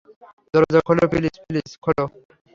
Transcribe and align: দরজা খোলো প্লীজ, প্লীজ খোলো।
দরজা 0.53 0.79
খোলো 0.87 1.03
প্লীজ, 1.11 1.35
প্লীজ 1.45 1.69
খোলো। 1.83 2.05